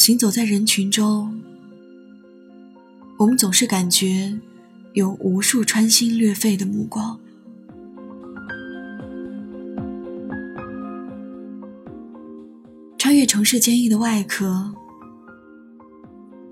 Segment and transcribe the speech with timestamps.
[0.00, 1.42] 行走在人群中，
[3.18, 4.40] 我们总是感觉
[4.94, 7.20] 有无数穿心裂肺的目光。
[12.96, 14.72] 穿越城市坚硬的外壳，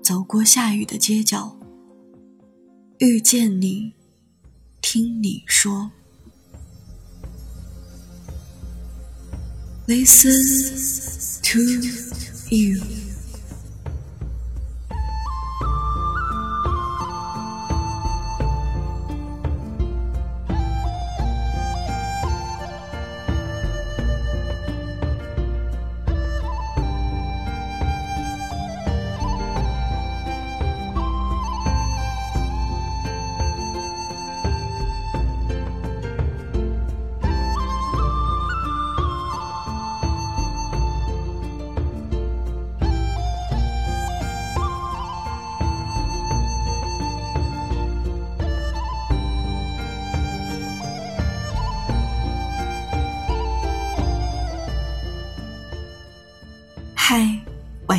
[0.03, 1.57] 走过下雨的街角，
[2.99, 3.93] 遇见你，
[4.79, 5.89] 听你说
[9.87, 11.59] ，Listen to
[12.55, 13.08] you。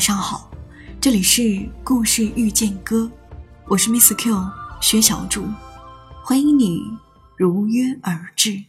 [0.01, 0.51] 晚上好，
[0.99, 3.11] 这里是故事遇见歌，
[3.67, 4.35] 我是 Miss Q
[4.81, 5.45] 薛小竹，
[6.25, 6.81] 欢迎你
[7.37, 8.65] 如约而至。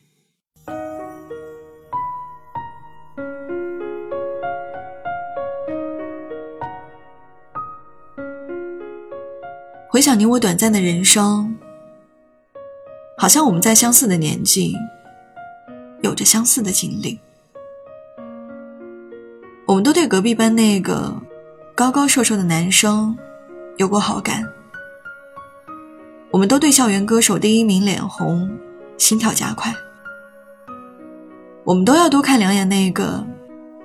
[9.87, 11.57] 回想你我短暂的人生，
[13.17, 14.75] 好像我们在相似的年纪，
[16.01, 17.21] 有着相似的经历。
[20.21, 21.19] 隔壁班那个
[21.73, 23.17] 高高瘦瘦的男生
[23.77, 24.47] 有过好感，
[26.29, 28.47] 我们都对校园歌手第一名脸红，
[28.99, 29.73] 心跳加快。
[31.63, 33.25] 我们都要多看两眼那个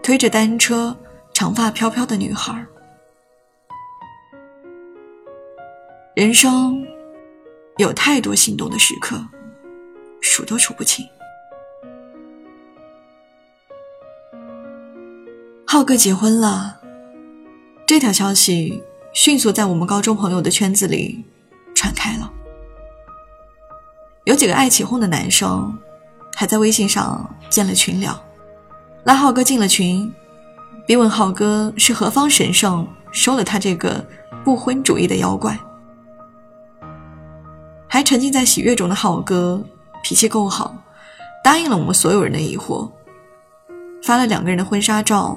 [0.03, 0.95] 推着单车、
[1.33, 2.67] 长发飘飘的女孩。
[6.15, 6.87] 人生
[7.79, 9.17] 有太多心动的时刻，
[10.21, 11.03] 数都数不清。
[15.69, 16.79] 浩哥结婚了，
[17.85, 21.25] 这条消息迅速在我们高中朋友的圈子里
[21.75, 22.33] 传开了。
[24.27, 25.77] 有几个爱起哄的男生
[26.37, 28.17] 还在微信上建了群聊，
[29.03, 30.11] 拉浩哥进了群，
[30.87, 34.07] 逼问浩哥是何方神圣收了他这个
[34.45, 35.59] 不婚主义的妖怪。
[37.89, 39.61] 还沉浸在喜悦中的浩哥
[40.05, 40.77] 脾气够好，
[41.43, 42.89] 答应了我们所有人的疑惑，
[44.05, 45.37] 发了两个人的婚纱照。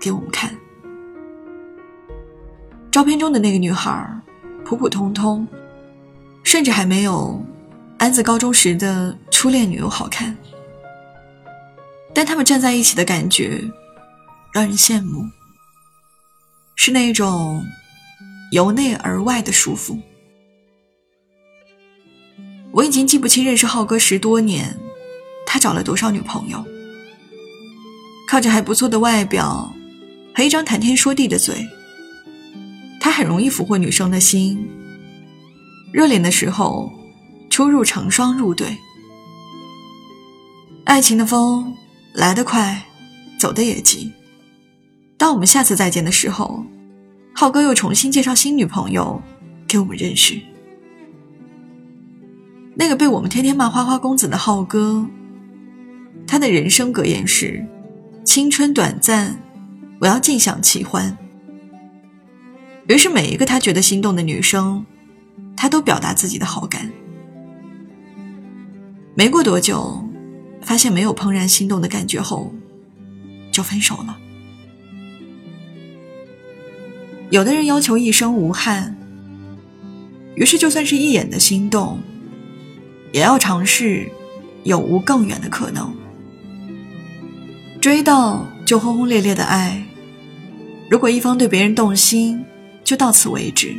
[0.00, 0.54] 给我们看，
[2.90, 4.22] 照片中的那个女孩
[4.64, 5.46] 普普通通，
[6.44, 7.44] 甚至还没有
[7.98, 10.36] 安子高中时的初恋女友好看。
[12.14, 13.62] 但他们站在一起的感觉
[14.52, 15.24] 让人羡慕，
[16.74, 17.64] 是那种
[18.52, 19.98] 由内而外的舒服。
[22.72, 24.76] 我已经记不清认识浩哥十多年，
[25.46, 26.64] 他找了多少女朋友，
[28.28, 29.72] 靠着还不错的外表。
[30.38, 31.66] 和一张谈天说地的嘴，
[33.00, 34.68] 他很容易俘获女生的心。
[35.90, 36.92] 热恋的时候，
[37.50, 38.78] 出入成双入对。
[40.84, 41.74] 爱情的风
[42.14, 42.84] 来得快，
[43.36, 44.12] 走得也急。
[45.16, 46.64] 当我们下次再见的时候，
[47.34, 49.20] 浩哥又重新介绍新女朋友
[49.66, 50.40] 给我们认识。
[52.76, 55.04] 那个被我们天天骂花花公子的浩哥，
[56.28, 57.66] 他的人生格言是：
[58.24, 59.36] 青春短暂。
[60.00, 61.16] 我要尽享其欢。
[62.86, 64.86] 于是，每一个他觉得心动的女生，
[65.56, 66.90] 他都表达自己的好感。
[69.14, 70.08] 没过多久，
[70.62, 72.54] 发现没有怦然心动的感觉后，
[73.50, 74.16] 就分手了。
[77.30, 78.96] 有的人要求一生无憾，
[80.34, 82.00] 于是就算是一眼的心动，
[83.12, 84.08] 也要尝试
[84.62, 85.94] 有无更远的可能。
[87.80, 89.84] 追到就轰轰烈烈的爱。
[90.90, 92.44] 如果一方对别人动心，
[92.82, 93.74] 就到此为止，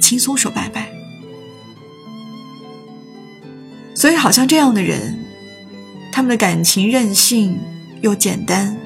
[0.00, 0.88] 轻松说拜拜。
[3.94, 5.18] 所以，好像这样的人，
[6.12, 7.58] 他们的感情任性
[8.02, 8.76] 又简单，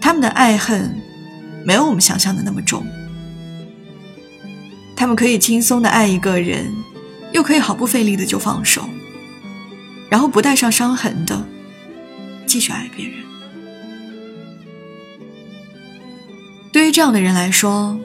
[0.00, 0.94] 他们的爱恨
[1.64, 2.84] 没有我们想象的那么重。
[4.96, 6.72] 他们可以轻松的爱一个人，
[7.32, 8.88] 又可以毫不费力的就放手，
[10.08, 11.46] 然后不带上伤痕的
[12.46, 13.25] 继续爱别人。
[16.76, 17.98] 对于这样的人来说，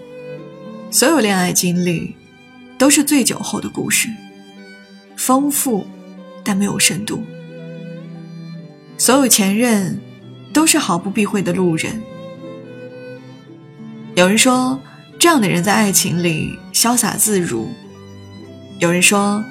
[0.92, 2.16] 所有恋爱经历
[2.78, 4.08] 都是醉酒后的故事，
[5.18, 5.86] 丰富
[6.42, 7.22] 但没有深度。
[8.98, 10.00] 所有前任
[10.54, 12.02] 都是毫不避讳的路人。
[14.16, 14.80] 有人说，
[15.20, 17.68] 这样的人在爱情里潇洒自如；
[18.80, 19.44] 有人说，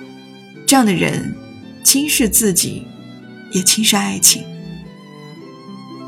[0.66, 1.36] 这样的人
[1.84, 2.86] 轻视自己，
[3.52, 4.42] 也轻视爱情。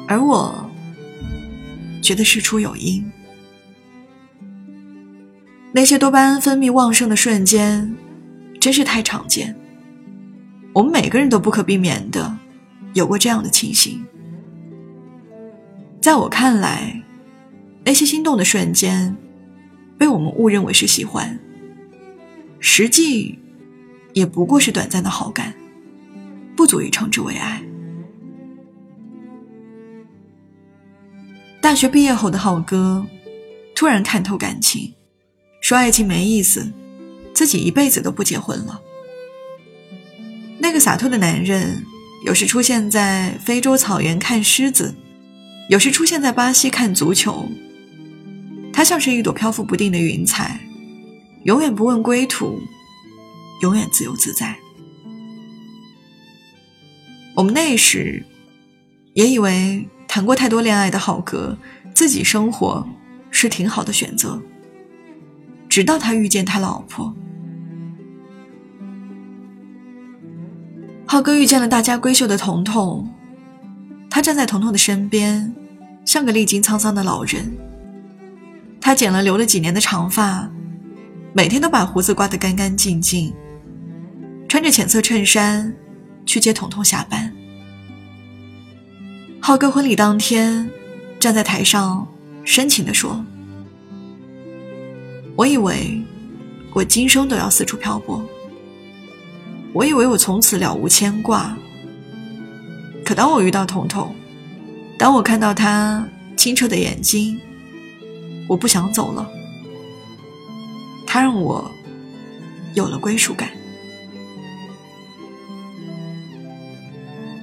[0.08, 0.61] 而我
[2.02, 3.02] 觉得事出有因。
[5.72, 7.94] 那些多巴胺分泌旺盛的瞬间，
[8.60, 9.56] 真是太常见。
[10.74, 12.36] 我们每个人都不可避免的
[12.92, 14.04] 有过这样的情形。
[16.00, 17.02] 在我看来，
[17.84, 19.16] 那些心动的瞬间，
[19.96, 21.38] 被我们误认为是喜欢，
[22.58, 23.38] 实际
[24.12, 25.54] 也不过是短暂的好感，
[26.54, 27.62] 不足以称之为爱。
[31.62, 33.06] 大学毕业后的浩哥，
[33.72, 34.92] 突然看透感情。
[35.60, 36.72] 说爱情没意思，
[37.32, 38.82] 自己一辈子都不结婚了。
[40.58, 41.86] 那个洒脱的男人，
[42.26, 44.92] 有时出现在非洲草原看狮子，
[45.70, 47.48] 有时出现在巴西看足球。
[48.72, 50.60] 他像是一朵漂浮不定的云彩，
[51.44, 52.60] 永远不问归途，
[53.62, 54.58] 永远自由自在。
[57.36, 58.26] 我们那时
[59.14, 61.56] 也以为谈过太多恋爱的浩哥，
[61.94, 62.86] 自己生活
[63.30, 64.38] 是挺好的选择。
[65.70, 67.14] 直到他遇见他老婆，
[71.06, 73.10] 浩哥遇见了大家闺秀的彤彤，
[74.10, 75.50] 他站在彤彤的身边，
[76.04, 77.50] 像个历经沧桑的老人。
[78.82, 80.46] 他剪了留了几年的长发，
[81.32, 83.32] 每天都把胡子刮得干干净净，
[84.46, 85.74] 穿着浅色衬衫
[86.26, 87.32] 去接彤彤下班。
[89.44, 90.70] 浩哥婚礼当天，
[91.18, 92.06] 站在台上
[92.44, 93.24] 深情地说。
[95.34, 96.00] 我以为
[96.72, 98.24] 我今生都要四处漂泊，
[99.72, 101.56] 我以为我从此了无牵挂。
[103.04, 104.14] 可当我遇到彤彤，
[104.96, 106.06] 当我看到她
[106.36, 107.36] 清澈的眼睛，
[108.48, 109.28] 我不想走了。
[111.04, 111.68] 她让我
[112.74, 113.50] 有了归属感。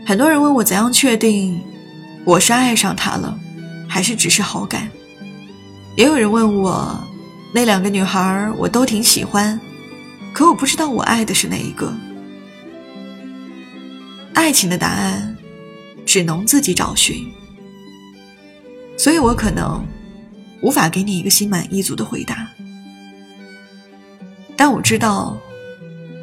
[0.06, 1.62] 很多人问我怎样确定
[2.30, 3.40] 我是爱上他了，
[3.88, 4.88] 还是只是好感？
[5.98, 7.04] 也有人问我。
[7.52, 9.60] 那两个女孩我都挺喜欢，
[10.32, 11.92] 可我不知道我爱的是哪一个。
[14.36, 15.36] 爱情的答案
[16.06, 17.26] 只能自己找寻，
[18.96, 19.84] 所以我可能
[20.62, 22.48] 无法给你一个心满意足的回答。
[24.56, 25.36] 但我知道，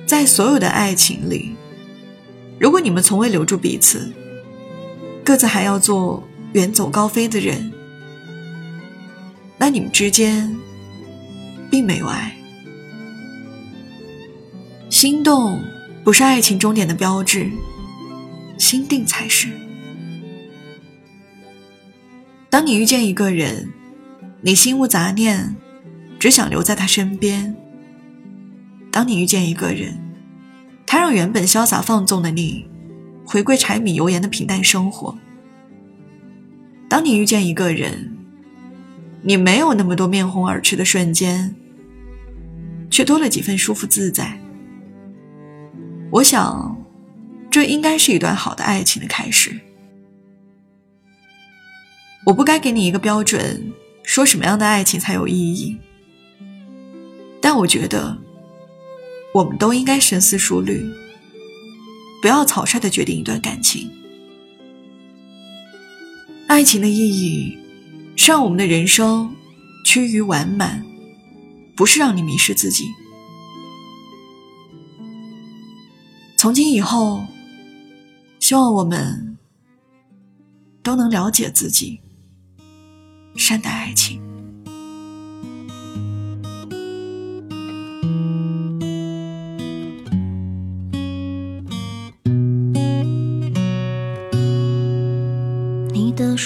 [0.07, 1.57] 在所有的爱情里，
[2.61, 4.13] 如果你们从未留住彼此，
[5.27, 7.73] 各自还要做远走高飞的人，
[9.59, 10.57] 那你们之间。
[11.69, 12.35] 并没有爱，
[14.89, 15.61] 心动
[16.05, 17.51] 不是爱情终点的标志，
[18.57, 19.49] 心定才是。
[22.49, 23.73] 当你遇见一个人，
[24.43, 25.57] 你心无杂念，
[26.21, 27.53] 只想留在他身边；
[28.93, 30.01] 当你遇见一个人，
[30.87, 32.65] 他让原本潇洒放纵的你，
[33.27, 35.15] 回归柴米油盐的平淡生活；
[36.89, 38.17] 当你遇见一个人，
[39.23, 41.55] 你没有那么多面红耳赤的瞬间。
[42.89, 44.39] 却多了几分舒服自在。
[46.11, 46.81] 我想，
[47.51, 49.61] 这应该是一段好的爱情的开始。
[52.25, 53.73] 我不该给你一个标准，
[54.03, 55.77] 说什么样的爱情才有意义。
[57.41, 58.17] 但我觉得，
[59.35, 60.89] 我们都应该深思熟虑，
[62.27, 63.89] 不要草率的决定一段感情。
[66.49, 67.57] 爱情的意义，
[68.17, 69.33] 是让我们的人生
[69.85, 70.85] 趋于完满。
[71.77, 72.87] 不是让你迷失自己。
[76.37, 77.25] 从今以后，
[78.41, 79.39] 希望我们
[80.83, 82.01] 都能了解自己，
[83.37, 84.26] 善待爱情。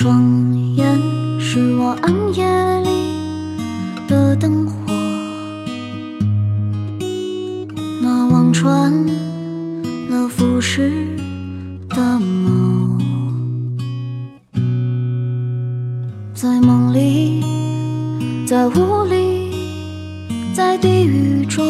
[0.03, 0.99] 双眼
[1.39, 2.89] 是我暗夜里
[4.09, 4.73] 的灯火。
[8.01, 8.91] 那望穿
[10.09, 11.07] 了浮世
[11.91, 12.99] 的梦，
[16.33, 17.45] 在梦里，
[18.47, 19.53] 在雾里，
[20.55, 21.61] 在地狱中。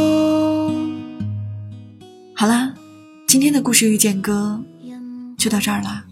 [2.36, 2.72] 好啦，
[3.26, 4.62] 今天的故事遇见歌
[5.36, 6.04] 就到这儿啦。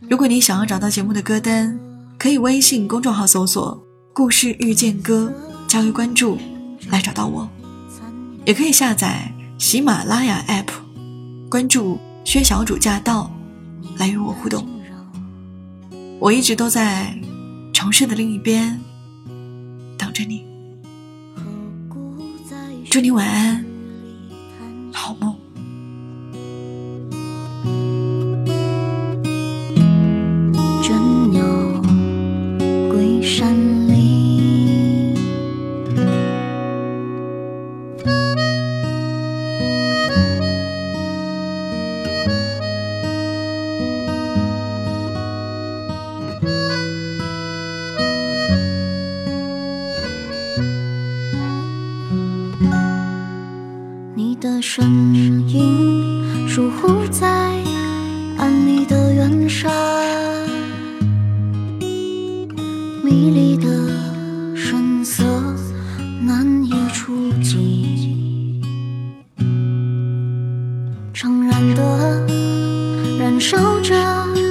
[0.00, 1.78] 如果你想要找到节目的歌单，
[2.18, 3.82] 可以微信公众号搜索
[4.14, 5.32] “故事遇见歌”，
[5.66, 6.38] 加为关注，
[6.88, 7.48] 来找到我。
[8.44, 13.30] 也可以下载喜马拉雅 APP，关注“薛小主驾到”，
[13.98, 14.68] 来与我互动。
[16.20, 17.18] 我一直都在
[17.72, 18.80] 城市的另一边
[19.98, 20.46] 等着你。
[22.90, 23.75] 祝你晚安。
[56.56, 57.28] 守护在
[58.38, 59.70] 暗里的远山，
[63.04, 63.68] 迷离的
[64.56, 65.22] 神色
[66.22, 68.62] 难以触及，
[71.12, 72.26] 怅然的
[73.18, 74.45] 燃烧着。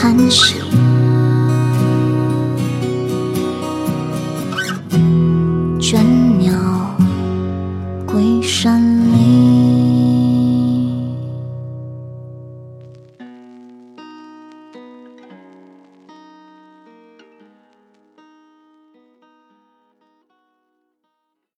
[0.00, 0.87] 叹息。